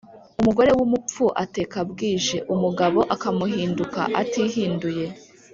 [0.41, 5.05] Umugore w’umupfu ateka bwije, umugabo akamuhinduka atihinduye.